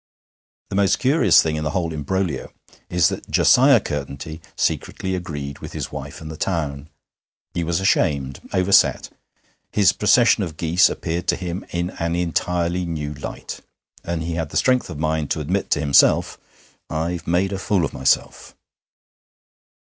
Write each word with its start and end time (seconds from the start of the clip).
The 0.71 0.75
most 0.75 0.97
curious 0.97 1.43
thing 1.43 1.57
in 1.57 1.63
the 1.63 1.69
whole 1.77 1.93
imbroglio 1.93 2.51
is 2.89 3.09
that 3.09 3.29
Josiah 3.29 3.79
Curtenty 3.79 4.41
secretly 4.57 5.13
agreed 5.13 5.59
with 5.59 5.73
his 5.73 5.91
wife 5.91 6.21
and 6.21 6.31
the 6.31 6.37
town. 6.37 6.89
He 7.53 7.63
was 7.63 7.79
ashamed, 7.79 8.39
overset. 8.51 9.11
His 9.71 9.93
procession 9.93 10.41
of 10.43 10.57
geese 10.57 10.89
appeared 10.89 11.27
to 11.27 11.35
him 11.35 11.63
in 11.69 11.91
an 11.99 12.15
entirely 12.15 12.83
new 12.83 13.13
light, 13.13 13.59
and 14.03 14.23
he 14.23 14.33
had 14.33 14.49
the 14.49 14.57
strength 14.57 14.89
of 14.89 14.97
mind 14.97 15.29
to 15.29 15.39
admit 15.39 15.69
to 15.69 15.79
himself, 15.79 16.39
'I've 16.89 17.27
made 17.27 17.53
a 17.53 17.59
fool 17.59 17.85
of 17.85 17.93
myself.' 17.93 18.55